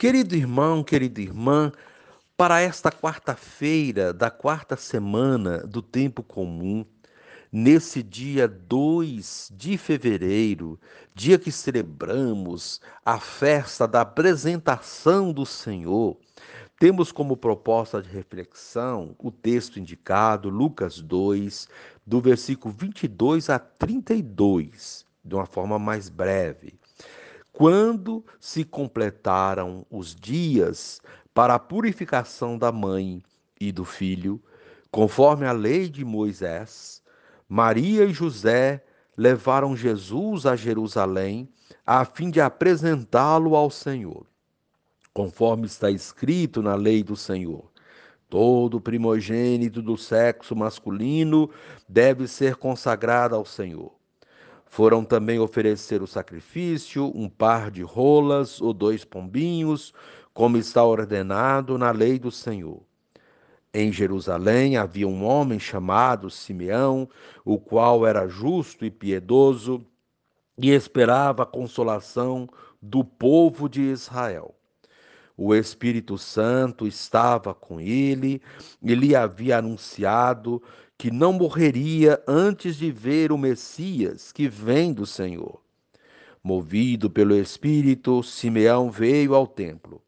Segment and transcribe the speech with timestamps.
[0.00, 1.70] Querido irmão, querida irmã,
[2.34, 6.86] para esta quarta-feira da quarta semana do tempo comum,
[7.52, 10.80] nesse dia 2 de fevereiro,
[11.14, 16.16] dia que celebramos a festa da apresentação do Senhor,
[16.78, 21.68] temos como proposta de reflexão o texto indicado, Lucas 2,
[22.06, 26.79] do versículo 22 a 32, de uma forma mais breve.
[27.60, 30.98] Quando se completaram os dias
[31.34, 33.22] para a purificação da mãe
[33.60, 34.42] e do filho,
[34.90, 37.02] conforme a lei de Moisés,
[37.46, 38.82] Maria e José
[39.14, 41.50] levaram Jesus a Jerusalém
[41.84, 44.24] a fim de apresentá-lo ao Senhor,
[45.12, 47.70] conforme está escrito na lei do Senhor.
[48.26, 51.50] Todo primogênito do sexo masculino
[51.86, 53.99] deve ser consagrado ao Senhor.
[54.70, 59.92] Foram também oferecer o sacrifício, um par de rolas ou dois pombinhos,
[60.32, 62.80] como está ordenado na lei do Senhor.
[63.74, 67.08] Em Jerusalém havia um homem chamado Simeão,
[67.44, 69.84] o qual era justo e piedoso
[70.56, 72.48] e esperava a consolação
[72.80, 74.54] do povo de Israel.
[75.36, 78.40] O Espírito Santo estava com ele
[78.80, 80.62] e lhe havia anunciado
[81.00, 85.58] que não morreria antes de ver o Messias que vem do Senhor.
[86.44, 90.02] Movido pelo Espírito, Simeão veio ao templo.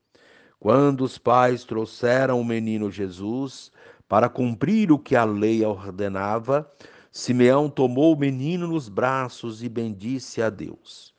[0.61, 3.73] Quando os pais trouxeram o menino Jesus
[4.07, 6.71] para cumprir o que a lei ordenava,
[7.11, 11.15] Simeão tomou o menino nos braços e bendisse a Deus.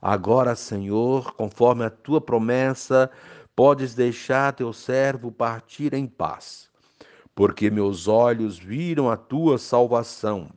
[0.00, 3.10] Agora, Senhor, conforme a tua promessa,
[3.54, 6.69] podes deixar teu servo partir em paz
[7.40, 10.50] porque meus olhos viram a tua salvação,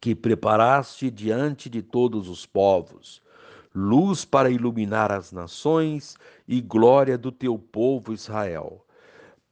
[0.00, 3.22] que preparaste diante de todos os povos,
[3.72, 6.16] luz para iluminar as nações
[6.48, 8.84] e glória do teu povo Israel.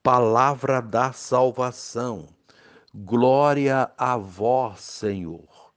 [0.02, 2.26] Palavra da salvação.
[2.92, 5.72] Glória a vós, Senhor.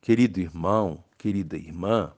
[0.00, 2.12] Querido irmão, querida irmã,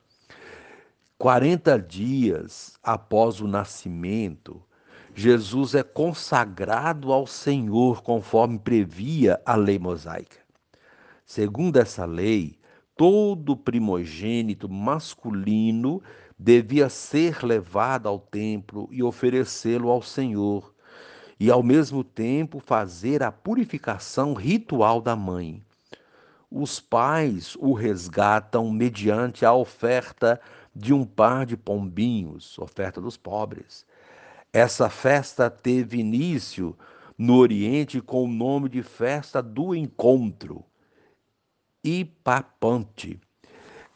[1.18, 4.62] 40 dias após o nascimento,
[5.14, 10.38] Jesus é consagrado ao Senhor conforme previa a lei mosaica.
[11.26, 12.58] Segundo essa lei,
[12.96, 16.02] todo primogênito masculino
[16.38, 20.72] devia ser levado ao templo e oferecê-lo ao Senhor,
[21.38, 25.62] e ao mesmo tempo fazer a purificação ritual da mãe.
[26.50, 30.40] Os pais o resgatam mediante a oferta
[30.74, 33.84] de um par de pombinhos, oferta dos pobres.
[34.52, 36.76] Essa festa teve início
[37.16, 40.62] no Oriente com o nome de Festa do Encontro,
[41.82, 43.18] Ipapante.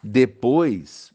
[0.02, 1.12] Depois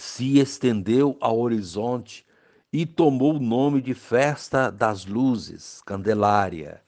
[0.00, 2.24] se estendeu ao horizonte
[2.72, 6.80] e tomou o nome de Festa das Luzes, Candelária.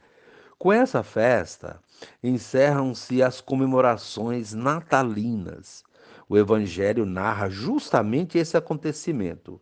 [0.57, 1.81] Com essa festa,
[2.23, 5.83] encerram-se as comemorações natalinas.
[6.29, 9.61] O Evangelho narra justamente esse acontecimento.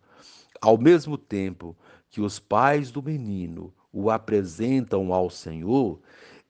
[0.61, 1.77] Ao mesmo tempo
[2.11, 6.01] que os pais do menino o apresentam ao Senhor,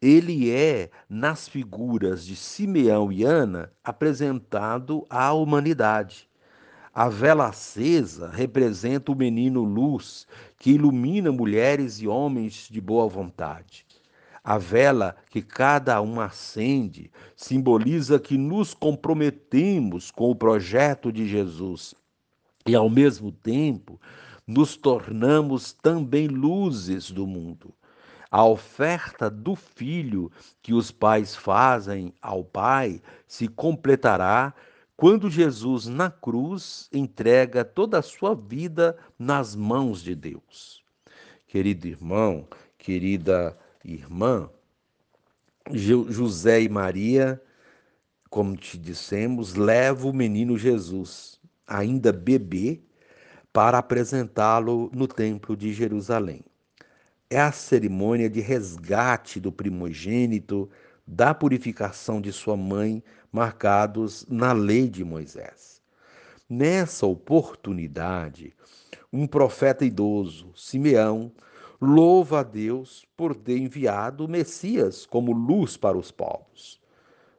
[0.01, 6.29] ele é, nas figuras de Simeão e Ana, apresentado à humanidade.
[6.95, 10.27] A vela acesa representa o menino luz
[10.59, 13.87] que ilumina mulheres e homens de boa vontade.
[14.43, 21.95] A vela que cada um acende simboliza que nos comprometemos com o projeto de Jesus
[22.69, 23.99] e, ao mesmo tempo,
[24.47, 27.75] nos tornamos também luzes do mundo.
[28.31, 30.31] A oferta do filho
[30.61, 34.53] que os pais fazem ao Pai se completará
[34.99, 40.85] quando Jesus, na cruz, entrega toda a sua vida nas mãos de Deus.
[41.47, 42.47] Querido irmão,
[42.77, 44.51] querida irmã,
[45.73, 47.41] José e Maria,
[48.29, 51.38] como te dissemos, levam o menino Jesus
[51.69, 52.81] ainda bebê,
[53.53, 56.43] para apresentá-lo no Templo de Jerusalém.
[57.31, 60.71] É a cerimônia de resgate do primogênito,
[61.07, 65.83] da purificação de sua mãe, marcados na lei de Moisés.
[66.49, 68.55] Nessa oportunidade,
[69.13, 71.31] um profeta idoso, Simeão,
[71.81, 76.78] louva a Deus por ter enviado o Messias como luz para os povos.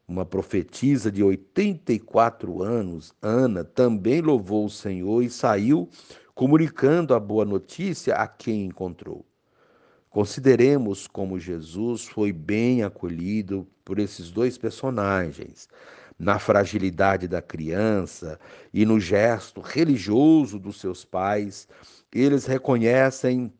[0.10, 5.88] Uma profetisa de 84 anos, Ana, também louvou o Senhor e saiu
[6.34, 9.24] comunicando a boa notícia a quem encontrou.
[10.10, 15.70] Consideremos como Jesus foi bem acolhido por esses dois personagens.
[16.18, 18.40] na fragilidade da criança
[18.74, 21.68] e no gesto religioso dos seus pais,
[22.12, 23.54] eles reconhecem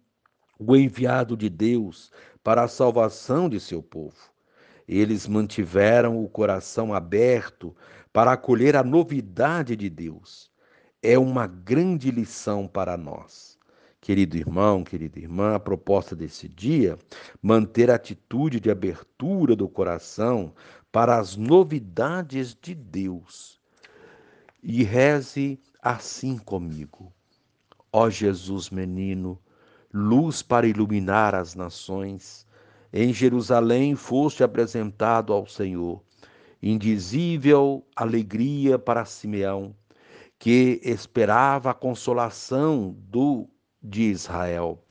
[0.58, 2.12] o enviado de Deus
[2.44, 4.18] para a salvação de seu povo.
[4.92, 7.76] Eles mantiveram o coração aberto
[8.12, 10.50] para acolher a novidade de Deus.
[11.00, 13.56] É uma grande lição para nós.
[14.02, 16.98] Querido irmão, querida irmã, a proposta desse dia,
[17.40, 20.56] manter a atitude de abertura do coração
[20.92, 23.60] para as novidades de Deus.
[24.64, 27.14] E reze assim comigo.
[27.94, 29.40] Ó Jesus menino,
[29.94, 32.48] luz para iluminar as nações,
[32.92, 36.02] em Jerusalém foste apresentado ao Senhor,
[36.62, 39.76] indizível alegria para Simeão,
[40.38, 43.48] que esperava a consolação do
[43.82, 44.84] de Israel.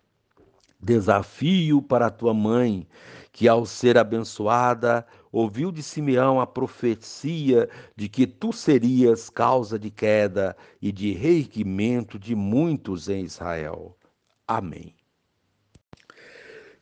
[0.80, 2.86] Desafio para tua mãe,
[3.32, 9.90] que ao ser abençoada, ouviu de Simeão a profecia de que tu serias causa de
[9.90, 13.96] queda e de reerguimento de muitos em Israel.
[14.46, 14.97] Amém.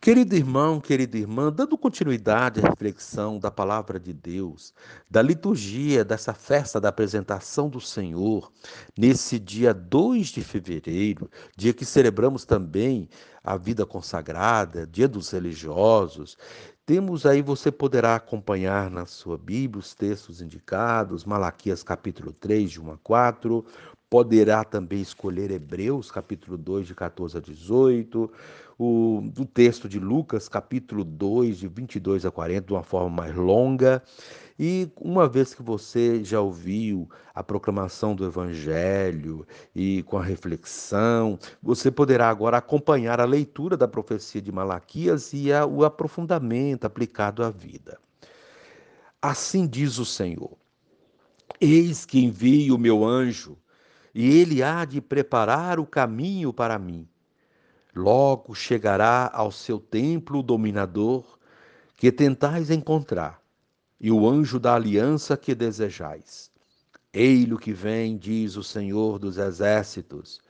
[0.07, 4.73] Querido irmão, querida irmã, dando continuidade à reflexão da palavra de Deus,
[5.11, 8.53] da liturgia dessa festa da apresentação do Senhor,
[8.97, 13.09] nesse dia 2 de fevereiro, dia que celebramos também
[13.43, 16.39] a vida consagrada, dia dos religiosos,
[16.87, 22.81] temos aí, você poderá acompanhar na sua Bíblia os textos indicados, Malaquias capítulo 3, de
[22.81, 23.67] 1 a 4,
[24.09, 28.31] poderá também escolher Hebreus capítulo 2, de 14 a 18,
[28.79, 33.35] o, do texto de Lucas, capítulo 2, de 22 a 40, de uma forma mais
[33.35, 34.03] longa.
[34.59, 41.39] E uma vez que você já ouviu a proclamação do Evangelho e com a reflexão,
[41.63, 47.43] você poderá agora acompanhar a leitura da profecia de Malaquias e a, o aprofundamento aplicado
[47.43, 47.99] à vida.
[49.21, 50.57] Assim diz o Senhor:
[51.61, 53.59] Eis que envio o meu anjo,
[54.19, 57.07] e ele há de preparar o caminho para mim.
[57.95, 61.39] Logo chegará ao seu templo o dominador
[61.95, 63.39] que tentais encontrar,
[64.01, 66.51] e o anjo da aliança que desejais.
[67.13, 70.41] Ei-lo que vem, diz o Senhor dos exércitos,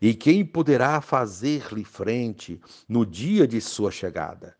[0.00, 4.56] e quem poderá fazer-lhe frente no dia de sua chegada?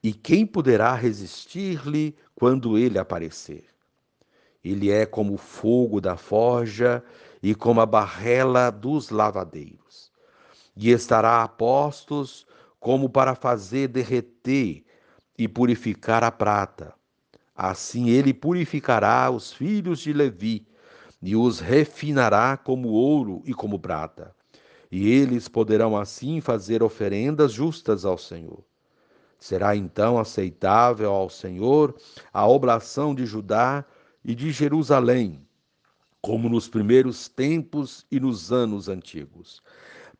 [0.00, 3.64] E quem poderá resistir-lhe quando ele aparecer?
[4.64, 7.02] Ele é como o fogo da forja
[7.42, 10.08] e como a barrela dos lavadeiros
[10.78, 12.46] e estará a postos
[12.78, 14.84] como para fazer derreter
[15.36, 16.94] e purificar a prata.
[17.54, 20.64] Assim ele purificará os filhos de Levi
[21.20, 24.32] e os refinará como ouro e como prata.
[24.90, 28.62] E eles poderão assim fazer oferendas justas ao Senhor.
[29.40, 31.96] Será então aceitável ao Senhor
[32.32, 33.84] a oblação de Judá
[34.24, 35.44] e de Jerusalém,
[36.28, 39.62] como nos primeiros tempos e nos anos antigos.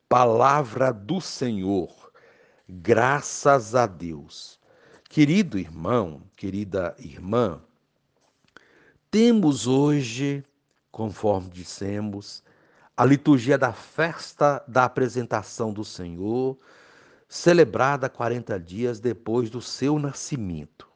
[0.09, 2.11] Palavra do Senhor,
[2.67, 4.59] graças a Deus.
[5.07, 7.61] Querido irmão, querida irmã,
[9.11, 10.43] temos hoje,
[10.91, 12.43] conforme dissemos,
[12.97, 16.57] a liturgia da festa da apresentação do Senhor,
[17.29, 20.88] celebrada 40 dias depois do seu nascimento.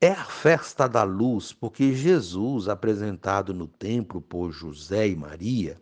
[0.00, 5.76] É a festa da luz, porque Jesus, apresentado no templo por José e Maria,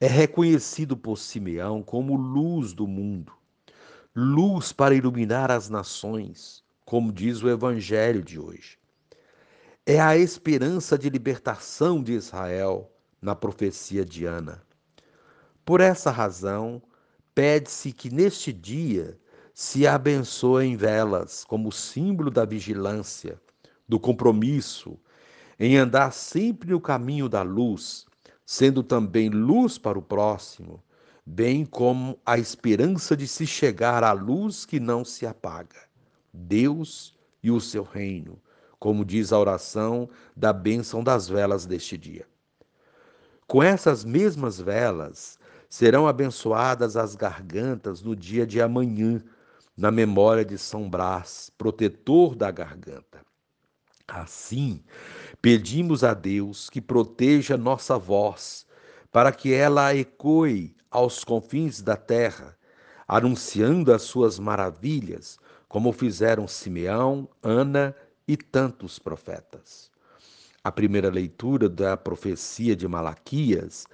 [0.00, 3.32] é reconhecido por Simeão como luz do mundo,
[4.14, 8.78] luz para iluminar as nações, como diz o evangelho de hoje.
[9.84, 12.88] É a esperança de libertação de Israel
[13.20, 14.62] na profecia de Ana.
[15.64, 16.80] Por essa razão,
[17.34, 19.18] pede-se que neste dia
[19.54, 23.40] se abençoem velas como símbolo da vigilância,
[23.88, 24.98] do compromisso,
[25.60, 28.04] em andar sempre no caminho da luz,
[28.44, 30.82] sendo também luz para o próximo,
[31.24, 35.88] bem como a esperança de se chegar à luz que não se apaga,
[36.32, 38.42] Deus e o seu reino,
[38.80, 42.26] como diz a oração da bênção das velas deste dia.
[43.46, 49.22] Com essas mesmas velas serão abençoadas as gargantas no dia de amanhã,
[49.76, 53.24] na memória de São Brás, protetor da garganta.
[54.06, 54.82] Assim,
[55.42, 58.66] pedimos a Deus que proteja nossa voz,
[59.10, 62.56] para que ela ecoe aos confins da terra,
[63.08, 65.38] anunciando as suas maravilhas,
[65.68, 67.96] como fizeram Simeão, Ana
[68.28, 69.90] e tantos profetas.
[70.62, 73.86] A primeira leitura da profecia de Malaquias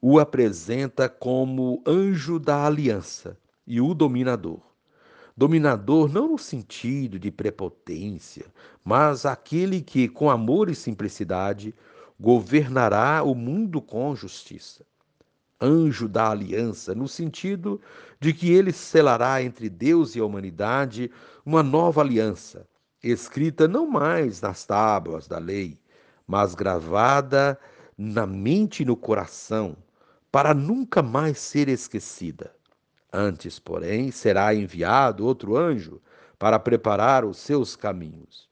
[0.00, 4.71] o apresenta como anjo da aliança e o dominador
[5.42, 8.46] Dominador não no sentido de prepotência,
[8.84, 11.74] mas aquele que, com amor e simplicidade,
[12.20, 14.86] governará o mundo com justiça.
[15.60, 17.80] Anjo da aliança, no sentido
[18.20, 21.10] de que ele selará entre Deus e a humanidade
[21.44, 22.64] uma nova aliança,
[23.02, 25.76] escrita não mais nas tábuas da lei,
[26.24, 27.58] mas gravada
[27.98, 29.76] na mente e no coração,
[30.30, 32.54] para nunca mais ser esquecida.
[33.12, 36.00] Antes, porém, será enviado outro anjo
[36.38, 38.48] para preparar os seus caminhos.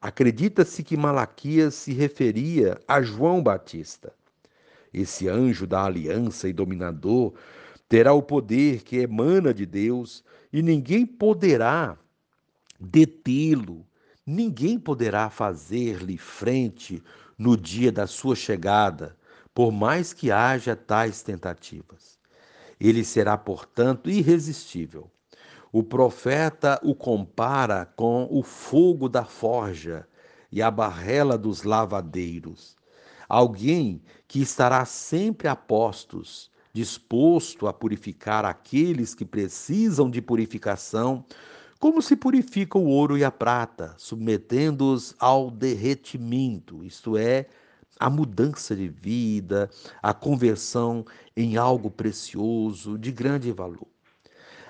[0.00, 4.12] Acredita-se que Malaquias se referia a João Batista.
[4.92, 7.32] Esse anjo da aliança e dominador
[7.88, 11.96] terá o poder que emana de Deus e ninguém poderá
[12.80, 13.86] detê-lo,
[14.26, 17.00] ninguém poderá fazer-lhe frente
[17.38, 19.16] no dia da sua chegada,
[19.54, 22.18] por mais que haja tais tentativas.
[22.82, 25.08] Ele será, portanto, irresistível.
[25.70, 30.04] O profeta o compara com o fogo da forja
[30.50, 32.74] e a barrela dos lavadeiros.
[33.28, 41.24] Alguém que estará sempre a postos, disposto a purificar aqueles que precisam de purificação,
[41.78, 47.46] como se purifica o ouro e a prata, submetendo-os ao derretimento, isto é,
[48.02, 49.70] a mudança de vida,
[50.02, 51.04] a conversão
[51.36, 53.86] em algo precioso, de grande valor.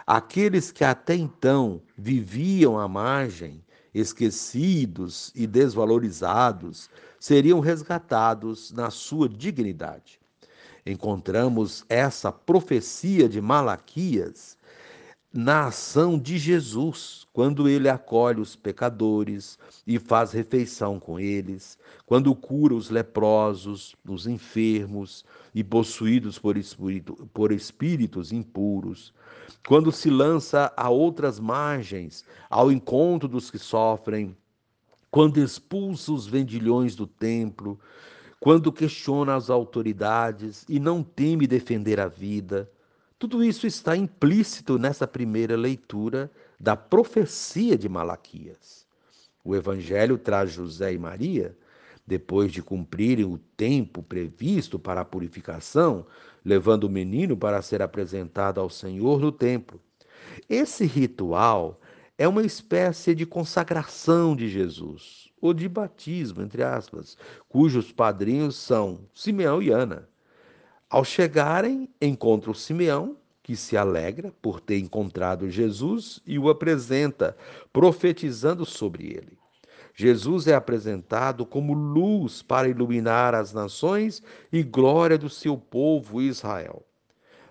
[0.07, 10.21] Aqueles que até então viviam à margem, esquecidos e desvalorizados, seriam resgatados na sua dignidade.
[10.85, 14.59] Encontramos essa profecia de Malaquias
[15.33, 22.35] na ação de Jesus, quando ele acolhe os pecadores e faz refeição com eles, quando
[22.35, 25.25] cura os leprosos, os enfermos
[25.55, 29.15] e possuídos por, espírito, por espíritos impuros,
[29.67, 34.37] quando se lança a outras margens, ao encontro dos que sofrem,
[35.11, 37.81] quando expulsa os vendilhões do templo,
[38.39, 42.71] quando questiona as autoridades e não teme defender a vida,
[43.23, 48.85] tudo isso está implícito nessa primeira leitura da profecia de Malaquias.
[49.45, 51.57] O Evangelho traz José e Maria,
[52.05, 56.05] depois de cumprirem o tempo previsto para a purificação,
[56.45, 59.81] levando o menino para ser apresentado ao Senhor no templo.
[60.49, 61.81] Esse ritual
[62.19, 67.17] é uma espécie de consagração de Jesus, ou de batismo, entre aspas,
[67.49, 70.09] cujos padrinhos são Simeão e Ana.
[70.93, 77.35] Ao chegarem, encontram Simeão, que se alegra por ter encontrado Jesus e o apresenta,
[77.73, 79.39] profetizando sobre ele.
[79.95, 84.23] Jesus é apresentado como luz para iluminar as nações
[84.53, 86.85] e glória do seu povo Israel.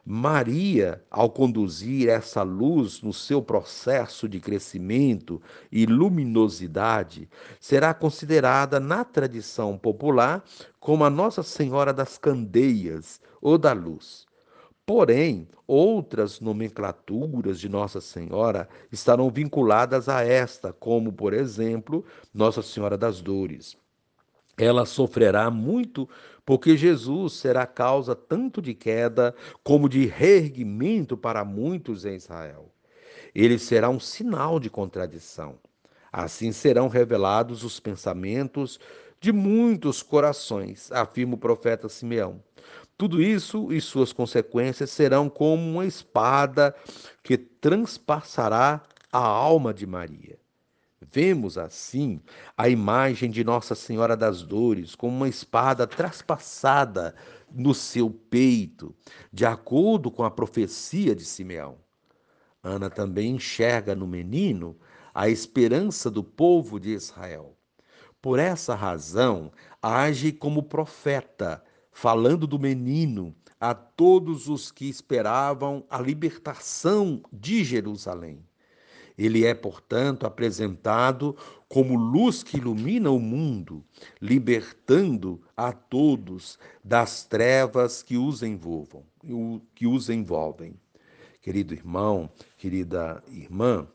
[0.05, 7.27] Maria, ao conduzir essa luz no seu processo de crescimento e luminosidade,
[7.60, 10.43] será considerada na tradição popular
[10.79, 14.25] como a Nossa Senhora das Candeias ou da Luz.
[14.86, 22.98] Porém, outras nomenclaturas de Nossa Senhora estarão vinculadas a esta, como, por exemplo, Nossa Senhora
[22.98, 23.77] das Dores.
[24.57, 26.10] Ela sofrerá muito
[26.45, 29.33] porque Jesus será causa tanto de queda
[29.63, 32.69] como de reerguimento para muitos em Israel.
[33.33, 35.57] Ele será um sinal de contradição.
[36.12, 38.79] Assim serão revelados os pensamentos
[39.21, 42.43] de muitos corações, afirma o profeta Simeão.
[43.01, 46.75] Tudo isso e suas consequências serão como uma espada
[47.24, 48.79] que transpassará
[49.12, 50.38] a alma de Maria.
[51.12, 52.22] Vemos assim
[52.55, 57.15] a imagem de Nossa Senhora das Dores como uma espada traspassada
[57.51, 58.93] no seu peito,
[59.34, 61.79] de acordo com a profecia de Simeão.
[62.62, 64.77] Ana também enxerga no menino
[65.12, 67.58] a esperança do povo de Israel.
[68.22, 76.00] Por essa razão, age como profeta, falando do menino a todos os que esperavam a
[76.01, 78.43] libertação de Jerusalém.
[79.17, 81.36] Ele é, portanto, apresentado
[81.67, 83.83] como luz que ilumina o mundo,
[84.19, 89.03] libertando a todos das trevas que os envolvam,
[89.75, 90.74] que os envolvem.
[91.41, 93.88] Querido irmão, querida irmã,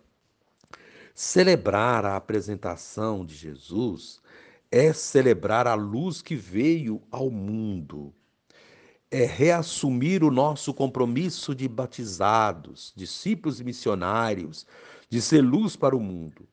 [1.19, 4.21] Celebrar a apresentação de Jesus
[4.71, 8.13] é celebrar a luz que veio ao mundo.
[9.11, 14.67] É reassumir o nosso compromisso de batizados, discípulos e missionários,
[15.09, 16.49] de ser luz para o mundo.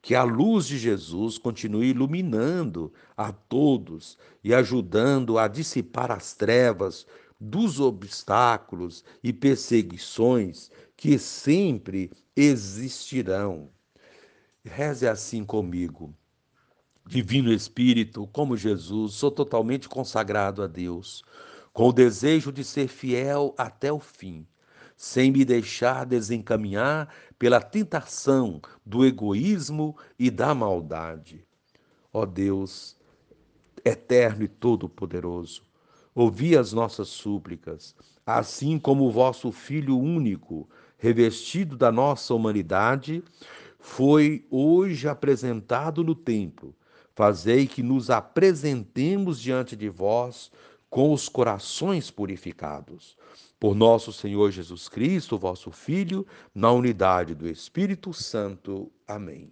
[0.00, 7.06] Que a luz de Jesus continue iluminando a todos e ajudando a dissipar as trevas
[7.38, 13.70] dos obstáculos e perseguições que sempre existirão.
[14.64, 16.14] Reze assim comigo.
[17.06, 21.24] Divino Espírito, como Jesus, sou totalmente consagrado a Deus,
[21.72, 24.46] com o desejo de ser fiel até o fim,
[24.96, 31.44] sem me deixar desencaminhar pela tentação do egoísmo e da maldade.
[32.12, 32.96] Ó Deus,
[33.84, 35.62] eterno e todo-poderoso,
[36.14, 37.94] ouvi as nossas súplicas,
[38.26, 43.24] assim como o vosso Filho único, revestido da nossa humanidade,
[43.78, 46.74] foi hoje apresentado no templo.
[47.20, 50.50] Fazei que nos apresentemos diante de vós
[50.88, 53.14] com os corações purificados.
[53.58, 58.90] Por nosso Senhor Jesus Cristo, vosso Filho, na unidade do Espírito Santo.
[59.06, 59.48] Amém.